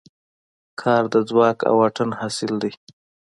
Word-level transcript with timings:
کار 0.81 1.03
د 1.13 1.15
ځواک 1.29 1.57
او 1.69 1.75
واټن 1.81 2.09
حاصل 2.19 2.53
دی. 2.63 2.73